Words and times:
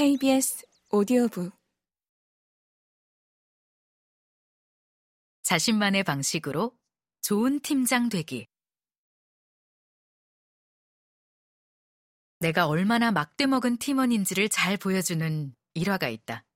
KBS 0.00 0.64
오디오북 0.92 1.52
자신만의 5.42 6.04
방식으로 6.04 6.74
좋은 7.20 7.60
팀장 7.60 8.08
되기. 8.08 8.46
내가 12.38 12.66
얼마나 12.66 13.12
막대먹은 13.12 13.76
팀원인지를 13.76 14.48
잘 14.48 14.78
보여주는 14.78 15.54
일화가 15.74 16.08
있다. 16.08 16.46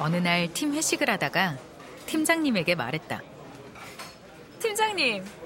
어느 0.00 0.16
날 0.16 0.52
팀 0.52 0.74
회식을 0.74 1.08
하다가 1.08 1.58
팀장님에게 2.06 2.74
말했다. 2.74 3.22
팀장님, 4.58 5.41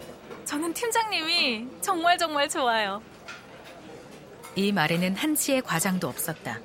저는 0.46 0.72
팀장님이 0.72 1.66
정말 1.80 2.16
정말 2.16 2.48
좋아요. 2.48 3.02
이 4.54 4.70
말에는 4.72 5.16
한치의 5.16 5.62
과장도 5.62 6.08
없었다. 6.08 6.60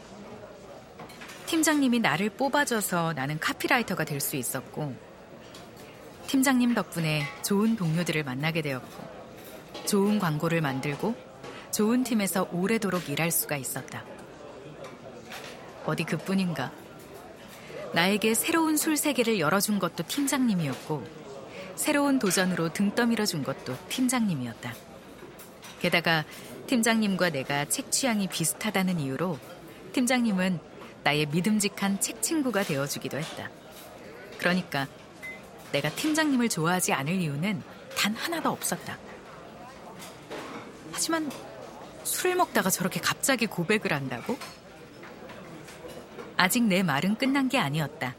팀장님이 1.47 1.99
나를 1.99 2.29
뽑아줘서 2.29 3.13
나는 3.13 3.39
카피라이터가 3.39 4.05
될 4.05 4.21
수 4.21 4.35
있었고, 4.35 4.95
팀장님 6.27 6.75
덕분에 6.75 7.23
좋은 7.43 7.75
동료들을 7.75 8.23
만나게 8.23 8.61
되었고, 8.61 9.03
좋은 9.87 10.19
광고를 10.19 10.61
만들고, 10.61 11.15
좋은 11.71 12.03
팀에서 12.03 12.47
오래도록 12.53 13.09
일할 13.09 13.31
수가 13.31 13.57
있었다. 13.57 14.05
어디 15.85 16.03
그뿐인가. 16.03 16.71
나에게 17.93 18.35
새로운 18.35 18.77
술 18.77 18.95
세계를 18.95 19.39
열어준 19.39 19.79
것도 19.79 20.03
팀장님이었고, 20.07 21.20
새로운 21.75 22.19
도전으로 22.19 22.73
등 22.73 22.93
떠밀어 22.93 23.25
준 23.25 23.43
것도 23.43 23.75
팀장님이었다. 23.89 24.73
게다가 25.79 26.25
팀장님과 26.67 27.31
내가 27.31 27.65
책 27.65 27.91
취향이 27.91 28.27
비슷하다는 28.27 28.99
이유로 28.99 29.39
팀장님은 29.93 30.59
나의 31.03 31.25
믿음직한 31.27 31.99
책 31.99 32.21
친구가 32.21 32.63
되어주기도 32.63 33.17
했다. 33.17 33.49
그러니까 34.37 34.87
내가 35.71 35.89
팀장님을 35.89 36.49
좋아하지 36.49 36.93
않을 36.93 37.15
이유는 37.15 37.61
단 37.97 38.15
하나도 38.15 38.49
없었다. 38.49 38.97
하지만 40.91 41.31
술을 42.03 42.35
먹다가 42.35 42.69
저렇게 42.69 42.99
갑자기 42.99 43.47
고백을 43.47 43.93
한다고? 43.93 44.37
아직 46.37 46.63
내 46.63 46.83
말은 46.83 47.15
끝난 47.15 47.49
게 47.49 47.57
아니었다. 47.59 48.15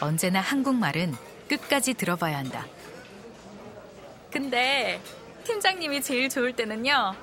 언제나 0.00 0.40
한국말은 0.40 1.14
끝까지 1.58 1.94
들어봐야 1.94 2.38
한다. 2.38 2.66
근데 4.30 5.00
팀장님이 5.44 6.00
제일 6.00 6.28
좋을 6.30 6.56
때는요. 6.56 7.14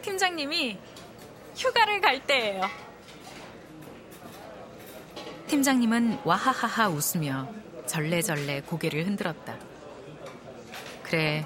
팀장님이 0.00 0.78
휴가를 1.56 2.00
갈 2.00 2.26
때예요. 2.26 2.62
팀장님은 5.48 6.20
와하하하 6.24 6.88
웃으며 6.88 7.52
절레절레 7.86 8.62
고개를 8.62 9.06
흔들었다. 9.06 9.58
그래, 11.02 11.44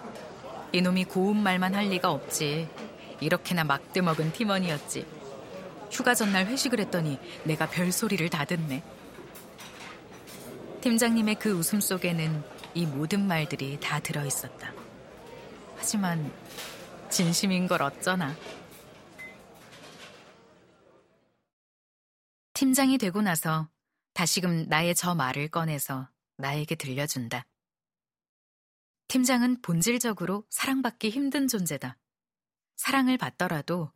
이놈이 0.72 1.04
고운 1.04 1.42
말만 1.42 1.74
할 1.74 1.86
리가 1.86 2.10
없지. 2.10 2.68
이렇게나 3.20 3.64
막대먹은 3.64 4.32
팀원이었지. 4.32 5.06
휴가 5.90 6.14
전날 6.14 6.46
회식을 6.46 6.80
했더니 6.80 7.18
내가 7.44 7.68
별소리를 7.68 8.28
다 8.28 8.44
듣네. 8.44 8.82
팀장님의 10.84 11.36
그 11.36 11.50
웃음 11.50 11.80
속에는 11.80 12.44
이 12.74 12.84
모든 12.84 13.26
말들이 13.26 13.80
다 13.80 14.00
들어 14.00 14.22
있었다. 14.26 14.70
하지만 15.76 16.30
진심인 17.08 17.66
걸 17.66 17.80
어쩌나. 17.80 18.36
팀장이 22.52 22.98
되고 22.98 23.22
나서 23.22 23.70
다시금 24.12 24.66
나의 24.68 24.94
저 24.94 25.14
말을 25.14 25.48
꺼내서 25.48 26.10
나에게 26.36 26.74
들려준다. 26.74 27.46
팀장은 29.08 29.62
본질적으로 29.62 30.44
사랑받기 30.50 31.08
힘든 31.08 31.48
존재다. 31.48 31.96
사랑을 32.76 33.16
받더라도 33.16 33.90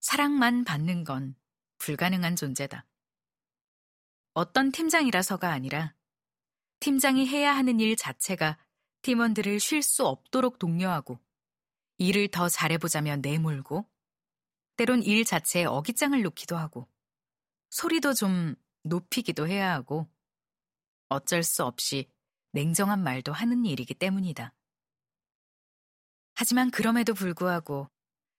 사랑만 0.00 0.64
받는 0.64 1.04
건 1.04 1.34
불가능한 1.76 2.34
존재다. 2.36 2.86
어떤 4.32 4.72
팀장이라서가 4.72 5.50
아니라 5.50 5.92
팀장이 6.80 7.26
해야 7.26 7.54
하는 7.54 7.78
일 7.78 7.94
자체가 7.96 8.58
팀원들을 9.02 9.60
쉴 9.60 9.82
수 9.82 10.06
없도록 10.06 10.58
독려하고 10.58 11.18
일을 11.98 12.28
더 12.28 12.48
잘해보자며 12.48 13.16
내몰고 13.16 13.86
때론 14.76 15.02
일 15.02 15.24
자체에 15.24 15.64
어깃장을 15.66 16.20
놓기도 16.22 16.56
하고 16.56 16.88
소리도 17.68 18.14
좀 18.14 18.54
높이기도 18.82 19.46
해야 19.46 19.74
하고 19.74 20.08
어쩔 21.08 21.42
수 21.42 21.64
없이 21.64 22.08
냉정한 22.52 23.02
말도 23.02 23.32
하는 23.32 23.64
일이기 23.66 23.94
때문이다. 23.94 24.54
하지만 26.34 26.70
그럼에도 26.70 27.12
불구하고 27.12 27.90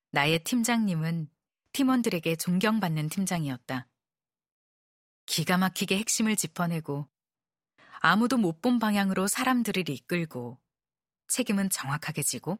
나의 0.10 0.44
팀장님은 0.44 1.30
팀원들에게 1.74 2.36
존경받는 2.38 3.10
팀장이었다. 3.10 3.88
기가 5.28 5.58
막히게 5.58 5.98
핵심을 6.00 6.36
짚어내고 6.36 7.08
아무도 8.04 8.38
못 8.38 8.62
본 8.62 8.80
방향으로 8.80 9.28
사람들을 9.28 9.90
이끌고 9.90 10.60
책임은 11.28 11.70
정확하게 11.70 12.24
지고 12.24 12.60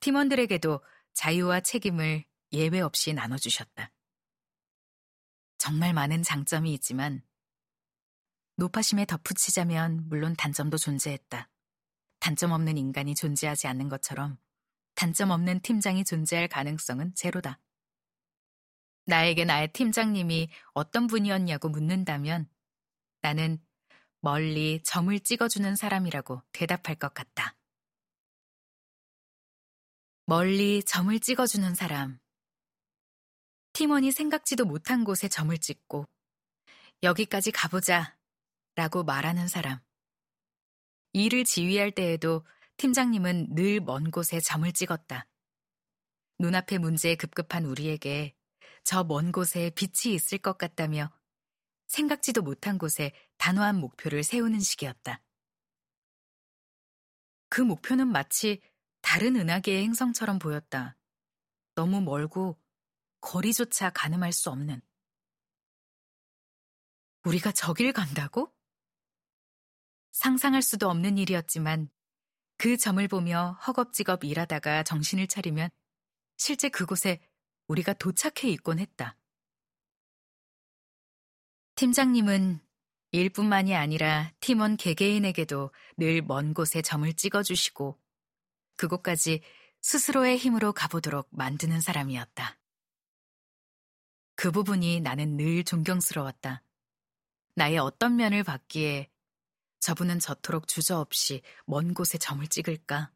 팀원들에게도 0.00 0.80
자유와 1.14 1.60
책임을 1.60 2.24
예외 2.52 2.80
없이 2.80 3.14
나눠주셨다. 3.14 3.90
정말 5.56 5.94
많은 5.94 6.22
장점이 6.22 6.72
있지만 6.74 7.22
노파심에 8.56 9.06
덧붙이자면 9.06 10.08
물론 10.08 10.34
단점도 10.36 10.76
존재했다. 10.76 11.48
단점 12.20 12.52
없는 12.52 12.76
인간이 12.76 13.14
존재하지 13.14 13.66
않는 13.68 13.88
것처럼 13.88 14.38
단점 14.94 15.30
없는 15.30 15.60
팀장이 15.60 16.04
존재할 16.04 16.48
가능성은 16.48 17.14
제로다. 17.14 17.58
나에게 19.06 19.46
나의 19.46 19.72
팀장님이 19.72 20.50
어떤 20.74 21.06
분이었냐고 21.06 21.70
묻는다면 21.70 22.48
나는 23.22 23.58
멀리 24.24 24.80
점을 24.84 25.18
찍어주는 25.18 25.74
사람이라고 25.74 26.42
대답할 26.52 26.94
것 26.94 27.12
같다. 27.12 27.56
멀리 30.26 30.84
점을 30.84 31.18
찍어주는 31.18 31.74
사람. 31.74 32.20
팀원이 33.72 34.12
생각지도 34.12 34.64
못한 34.64 35.02
곳에 35.02 35.26
점을 35.26 35.56
찍고 35.58 36.06
여기까지 37.02 37.50
가보자 37.50 38.16
라고 38.76 39.02
말하는 39.02 39.48
사람. 39.48 39.80
일을 41.14 41.42
지휘할 41.42 41.90
때에도 41.90 42.46
팀장님은 42.76 43.48
늘 43.54 43.80
먼 43.80 44.12
곳에 44.12 44.38
점을 44.38 44.70
찍었다. 44.72 45.26
눈앞의 46.38 46.78
문제에 46.78 47.16
급급한 47.16 47.64
우리에게 47.64 48.36
저 48.84 49.02
먼 49.02 49.32
곳에 49.32 49.70
빛이 49.70 50.14
있을 50.14 50.38
것 50.38 50.58
같다며 50.58 51.10
생각지도 51.92 52.40
못한 52.40 52.78
곳에 52.78 53.12
단호한 53.36 53.76
목표를 53.76 54.24
세우는 54.24 54.60
식이었다. 54.60 55.22
그 57.50 57.60
목표는 57.60 58.08
마치 58.08 58.62
다른 59.02 59.36
은하계의 59.36 59.82
행성처럼 59.82 60.38
보였다. 60.38 60.96
너무 61.74 62.00
멀고 62.00 62.58
거리조차 63.20 63.90
가늠할 63.90 64.32
수 64.32 64.48
없는. 64.48 64.80
우리가 67.24 67.52
저길 67.52 67.92
간다고? 67.92 68.50
상상할 70.12 70.62
수도 70.62 70.88
없는 70.88 71.18
일이었지만 71.18 71.90
그 72.56 72.78
점을 72.78 73.06
보며 73.06 73.58
허겁지겁 73.66 74.24
일하다가 74.24 74.84
정신을 74.84 75.26
차리면 75.26 75.68
실제 76.38 76.70
그곳에 76.70 77.20
우리가 77.66 77.92
도착해 77.92 78.48
있곤 78.48 78.78
했다. 78.78 79.18
팀장님은 81.82 82.60
일뿐만이 83.10 83.74
아니라 83.74 84.32
팀원 84.38 84.76
개개인에게도 84.76 85.72
늘 85.96 86.22
먼 86.22 86.54
곳에 86.54 86.80
점을 86.80 87.12
찍어주시고 87.12 88.00
그곳까지 88.76 89.42
스스로의 89.80 90.38
힘으로 90.38 90.72
가보도록 90.72 91.26
만드는 91.32 91.80
사람이었다. 91.80 92.56
그 94.36 94.52
부분이 94.52 95.00
나는 95.00 95.36
늘 95.36 95.64
존경스러웠다. 95.64 96.62
나의 97.56 97.78
어떤 97.78 98.14
면을 98.14 98.44
받기에 98.44 99.10
저분은 99.80 100.20
저토록 100.20 100.68
주저없이 100.68 101.42
먼 101.66 101.94
곳에 101.94 102.16
점을 102.16 102.46
찍을까? 102.46 103.10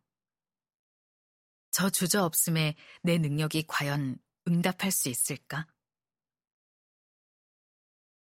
저 1.71 1.89
주저없음에 1.89 2.75
내 3.03 3.19
능력이 3.19 3.67
과연 3.69 4.19
응답할 4.49 4.91
수 4.91 5.09
있을까? 5.09 5.69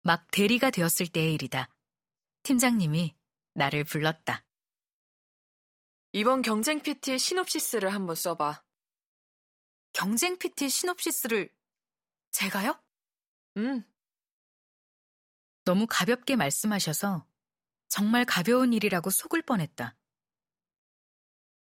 막 0.03 0.31
대리가 0.31 0.71
되었을 0.71 1.09
때의 1.09 1.35
일이다. 1.35 1.69
팀장님이 2.43 3.17
나를 3.55 3.85
불렀다. 3.85 4.45
이번 6.13 6.43
경쟁 6.43 6.81
PT의 6.81 7.19
시놉시스를 7.19 7.93
한번 7.95 8.17
써봐. 8.17 8.65
경쟁 9.93 10.39
PT 10.39 10.69
시놉시스를 10.69 11.53
제가요? 12.31 12.81
응. 13.59 13.85
너무 15.65 15.87
가볍게 15.89 16.37
말씀하셔서 16.37 17.27
정말 17.89 18.25
가벼운 18.25 18.73
일이라고 18.73 19.11
속을 19.11 19.43
뻔했다. 19.43 19.97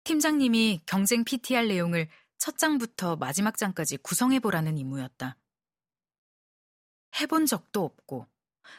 팀장님이 0.05 0.82
경쟁 0.87 1.25
PTR 1.25 1.67
내용을 1.67 2.08
첫 2.38 2.56
장부터 2.56 3.17
마지막 3.17 3.58
장까지 3.58 3.96
구성해보라는 3.99 4.79
임무였다. 4.79 5.37
해본 7.21 7.47
적도 7.47 7.85
없고, 7.85 8.27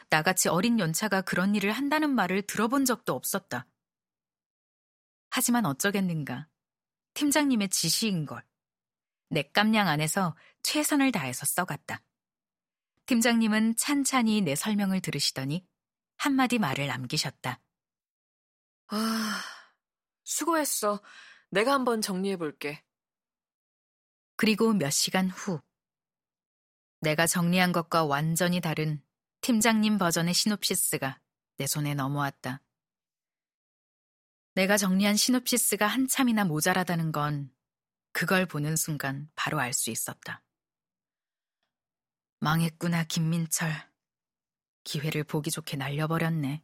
나같이 0.08 0.48
어린 0.48 0.78
연차가 0.78 1.20
그런 1.20 1.54
일을 1.54 1.72
한다는 1.72 2.10
말을 2.10 2.42
들어본 2.42 2.84
적도 2.84 3.14
없었다. 3.14 3.66
하지만 5.30 5.66
어쩌겠는가. 5.66 6.48
팀장님의 7.14 7.68
지시인 7.68 8.26
걸. 8.26 8.44
내 9.28 9.42
깜냥 9.42 9.88
안에서 9.88 10.36
최선을 10.62 11.12
다해서 11.12 11.46
써갔다. 11.46 12.02
팀장님은 13.06 13.76
찬찬히 13.76 14.40
내 14.42 14.54
설명을 14.54 15.00
들으시더니 15.00 15.66
한마디 16.16 16.58
말을 16.58 16.86
남기셨다. 16.86 17.60
아, 18.88 19.42
수고했어. 20.24 21.00
내가 21.50 21.72
한번 21.72 22.00
정리해 22.00 22.36
볼게. 22.36 22.84
그리고 24.36 24.72
몇 24.72 24.90
시간 24.90 25.28
후, 25.28 25.60
내가 27.00 27.26
정리한 27.26 27.72
것과 27.72 28.04
완전히 28.04 28.60
다른 28.60 29.02
팀장님 29.40 29.96
버전의 29.96 30.34
시놉시스가 30.34 31.18
내 31.56 31.66
손에 31.66 31.94
넘어왔다. 31.94 32.62
내가 34.54 34.76
정리한 34.76 35.16
시놉시스가 35.16 35.86
한참이나 35.86 36.44
모자라다는 36.44 37.12
건 37.12 37.50
그걸 38.12 38.44
보는 38.44 38.76
순간 38.76 39.30
바로 39.34 39.58
알 39.60 39.72
수 39.72 39.90
있었다. 39.90 40.42
망했구나, 42.40 43.04
김민철. 43.04 43.70
기회를 44.84 45.24
보기 45.24 45.50
좋게 45.50 45.76
날려버렸네. 45.76 46.62